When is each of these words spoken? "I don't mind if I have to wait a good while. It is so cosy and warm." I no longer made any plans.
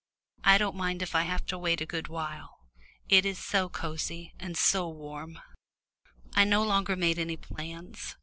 "I 0.43 0.57
don't 0.57 0.75
mind 0.75 1.03
if 1.03 1.13
I 1.13 1.21
have 1.25 1.45
to 1.45 1.59
wait 1.59 1.79
a 1.79 1.85
good 1.85 2.07
while. 2.07 2.57
It 3.07 3.23
is 3.23 3.37
so 3.37 3.69
cosy 3.69 4.33
and 4.39 4.57
warm." 4.73 5.37
I 6.33 6.43
no 6.43 6.63
longer 6.63 6.95
made 6.95 7.19
any 7.19 7.37
plans. 7.37 8.15